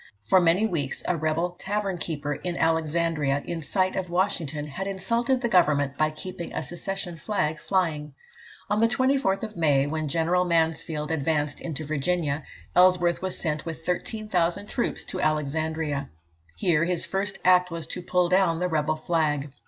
For 0.23 0.41
many 0.41 0.65
weeks, 0.65 1.03
a 1.07 1.15
rebel 1.15 1.51
tavern 1.59 1.99
keeper 1.99 2.33
in 2.33 2.57
Alexandria, 2.57 3.43
in 3.45 3.61
sight 3.61 3.95
of 3.95 4.09
Washington, 4.09 4.65
had 4.65 4.87
insulted 4.87 5.41
the 5.41 5.47
Government 5.47 5.95
by 5.95 6.09
keeping 6.09 6.51
a 6.55 6.63
secession 6.63 7.17
flag 7.17 7.59
flying. 7.59 8.15
On 8.67 8.79
the 8.79 8.87
24th 8.87 9.55
May, 9.55 9.85
when 9.85 10.07
General 10.07 10.43
Mansfield 10.43 11.11
advanced 11.11 11.61
into 11.61 11.85
Virginia, 11.85 12.41
Ellsworth 12.75 13.21
was 13.21 13.37
sent 13.37 13.63
with 13.63 13.85
13,000 13.85 14.65
troops 14.65 15.05
to 15.05 15.21
Alexandria. 15.21 16.09
Here 16.57 16.83
his 16.83 17.05
first 17.05 17.37
act 17.45 17.69
was 17.69 17.85
to 17.85 18.01
pull 18.01 18.27
down 18.27 18.57
the 18.57 18.69
rebel 18.69 18.95
flag. 18.95 19.51